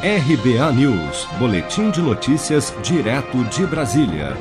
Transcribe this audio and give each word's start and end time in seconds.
RBA 0.00 0.72
News, 0.74 1.26
Boletim 1.40 1.90
de 1.90 2.00
Notícias, 2.00 2.72
direto 2.84 3.42
de 3.46 3.66
Brasília. 3.66 4.36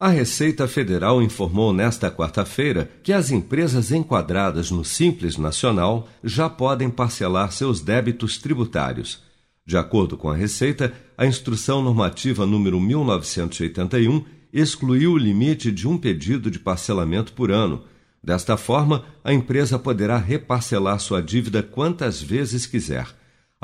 A 0.00 0.08
Receita 0.08 0.66
Federal 0.66 1.22
informou 1.22 1.72
nesta 1.72 2.10
quarta-feira 2.10 2.90
que 3.00 3.12
as 3.12 3.30
empresas 3.30 3.92
enquadradas 3.92 4.72
no 4.72 4.84
Simples 4.84 5.36
Nacional 5.36 6.08
já 6.24 6.50
podem 6.50 6.90
parcelar 6.90 7.52
seus 7.52 7.80
débitos 7.80 8.36
tributários. 8.36 9.22
De 9.64 9.76
acordo 9.76 10.16
com 10.16 10.28
a 10.28 10.34
Receita, 10.34 10.92
a 11.16 11.24
Instrução 11.24 11.80
Normativa 11.80 12.44
número 12.44 12.80
1981 12.80 14.24
excluiu 14.52 15.12
o 15.12 15.16
limite 15.16 15.70
de 15.70 15.86
um 15.86 15.96
pedido 15.96 16.50
de 16.50 16.58
parcelamento 16.58 17.32
por 17.32 17.52
ano. 17.52 17.84
Desta 18.20 18.56
forma, 18.56 19.04
a 19.22 19.32
empresa 19.32 19.78
poderá 19.78 20.18
reparcelar 20.18 20.98
sua 20.98 21.22
dívida 21.22 21.62
quantas 21.62 22.20
vezes 22.20 22.66
quiser. 22.66 23.06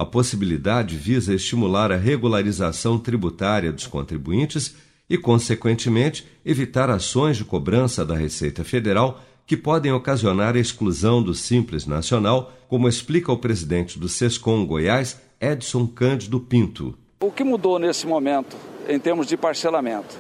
A 0.00 0.06
possibilidade 0.06 0.96
visa 0.96 1.34
estimular 1.34 1.92
a 1.92 1.96
regularização 1.96 2.98
tributária 2.98 3.70
dos 3.70 3.86
contribuintes 3.86 4.74
e, 5.10 5.18
consequentemente, 5.18 6.26
evitar 6.42 6.88
ações 6.88 7.36
de 7.36 7.44
cobrança 7.44 8.02
da 8.02 8.14
Receita 8.14 8.64
Federal 8.64 9.20
que 9.46 9.58
podem 9.58 9.92
ocasionar 9.92 10.56
a 10.56 10.58
exclusão 10.58 11.22
do 11.22 11.34
Simples 11.34 11.84
Nacional, 11.84 12.50
como 12.66 12.88
explica 12.88 13.30
o 13.30 13.36
presidente 13.36 13.98
do 13.98 14.08
SESCOM 14.08 14.64
Goiás, 14.64 15.20
Edson 15.38 15.86
Cândido 15.86 16.40
Pinto. 16.40 16.96
O 17.20 17.30
que 17.30 17.44
mudou 17.44 17.78
nesse 17.78 18.06
momento 18.06 18.56
em 18.88 18.98
termos 18.98 19.26
de 19.26 19.36
parcelamento? 19.36 20.16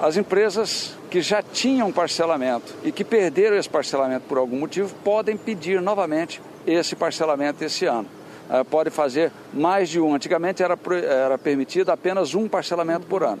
As 0.00 0.16
empresas 0.16 0.98
que 1.08 1.22
já 1.22 1.40
tinham 1.40 1.92
parcelamento 1.92 2.74
e 2.82 2.90
que 2.90 3.04
perderam 3.04 3.56
esse 3.56 3.68
parcelamento 3.68 4.26
por 4.26 4.38
algum 4.38 4.58
motivo 4.58 4.92
podem 5.04 5.36
pedir 5.36 5.80
novamente 5.80 6.42
esse 6.66 6.96
parcelamento 6.96 7.62
esse 7.62 7.86
ano. 7.86 8.08
Eh, 8.50 8.64
pode 8.64 8.90
fazer 8.90 9.32
mais 9.52 9.88
de 9.88 10.00
um. 10.00 10.14
Antigamente 10.14 10.62
era, 10.62 10.78
era 11.02 11.38
permitido 11.38 11.90
apenas 11.90 12.34
um 12.34 12.48
parcelamento 12.48 13.06
por 13.06 13.22
ano. 13.22 13.40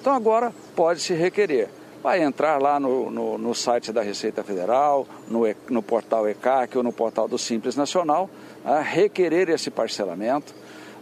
Então 0.00 0.12
agora 0.12 0.52
pode 0.74 1.00
se 1.00 1.14
requerer. 1.14 1.68
Vai 2.02 2.20
entrar 2.20 2.60
lá 2.60 2.80
no, 2.80 3.10
no, 3.10 3.38
no 3.38 3.54
site 3.54 3.92
da 3.92 4.02
Receita 4.02 4.42
Federal, 4.42 5.06
no, 5.28 5.42
no, 5.70 5.82
portal 5.82 6.28
ECAC 6.28 6.76
ou 6.76 6.82
no 6.82 6.92
portal 6.92 7.28
do 7.28 7.38
Simples 7.38 7.76
Nacional, 7.76 8.28
a 8.64 8.80
requerer 8.80 9.48
esse 9.48 9.70
parcelamento. 9.70 10.52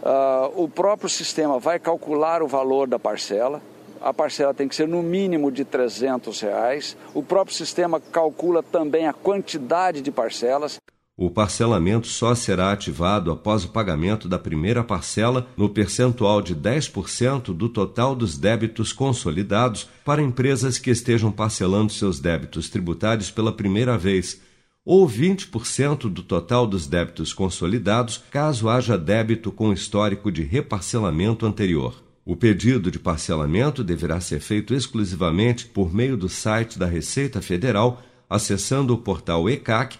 Uh, 0.03 0.63
o 0.63 0.69
próprio 0.69 1.09
sistema 1.09 1.59
vai 1.59 1.79
calcular 1.79 2.43
o 2.43 2.47
valor 2.47 2.87
da 2.87 2.99
parcela. 2.99 3.61
A 3.99 4.13
parcela 4.13 4.53
tem 4.53 4.67
que 4.67 4.75
ser 4.75 4.87
no 4.87 5.01
mínimo 5.01 5.51
de 5.51 5.65
300 5.65 6.39
reais. 6.41 6.95
O 7.13 7.23
próprio 7.23 7.55
sistema 7.55 7.99
calcula 7.99 8.61
também 8.61 9.07
a 9.07 9.13
quantidade 9.13 10.01
de 10.01 10.11
parcelas. 10.11 10.79
O 11.23 11.29
parcelamento 11.29 12.07
só 12.07 12.33
será 12.33 12.71
ativado 12.71 13.31
após 13.31 13.63
o 13.63 13.67
pagamento 13.67 14.27
da 14.27 14.39
primeira 14.39 14.83
parcela 14.83 15.47
no 15.55 15.69
percentual 15.69 16.41
de 16.41 16.55
10% 16.55 17.53
do 17.53 17.69
total 17.69 18.15
dos 18.15 18.39
débitos 18.39 18.91
consolidados 18.91 19.87
para 20.03 20.23
empresas 20.23 20.79
que 20.79 20.89
estejam 20.89 21.31
parcelando 21.31 21.93
seus 21.93 22.19
débitos 22.19 22.71
tributários 22.71 23.29
pela 23.29 23.53
primeira 23.53 23.99
vez, 23.99 24.41
ou 24.83 25.07
20% 25.07 26.09
do 26.09 26.23
total 26.23 26.65
dos 26.65 26.87
débitos 26.87 27.33
consolidados 27.33 28.23
caso 28.31 28.67
haja 28.67 28.97
débito 28.97 29.51
com 29.51 29.71
histórico 29.71 30.31
de 30.31 30.41
reparcelamento 30.41 31.45
anterior. 31.45 32.03
O 32.25 32.35
pedido 32.35 32.89
de 32.89 32.97
parcelamento 32.97 33.83
deverá 33.83 34.19
ser 34.19 34.39
feito 34.39 34.73
exclusivamente 34.73 35.67
por 35.67 35.93
meio 35.93 36.17
do 36.17 36.27
site 36.27 36.79
da 36.79 36.87
Receita 36.87 37.43
Federal, 37.43 38.01
acessando 38.27 38.95
o 38.95 38.97
portal 38.97 39.47
ECAC 39.47 39.99